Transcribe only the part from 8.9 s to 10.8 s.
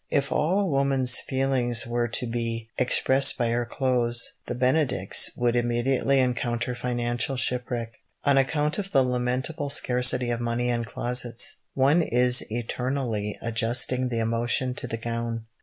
the lamentable scarcity of money